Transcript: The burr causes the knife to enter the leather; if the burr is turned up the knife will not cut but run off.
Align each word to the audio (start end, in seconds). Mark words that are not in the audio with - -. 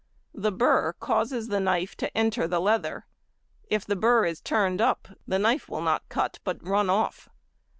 The 0.33 0.51
burr 0.51 0.93
causes 0.93 1.49
the 1.49 1.59
knife 1.59 1.95
to 1.97 2.17
enter 2.17 2.47
the 2.47 2.59
leather; 2.59 3.05
if 3.69 3.85
the 3.85 3.95
burr 3.95 4.25
is 4.25 4.41
turned 4.41 4.81
up 4.81 5.09
the 5.27 5.37
knife 5.37 5.69
will 5.69 5.83
not 5.83 6.09
cut 6.09 6.39
but 6.43 6.67
run 6.67 6.89
off. 6.89 7.29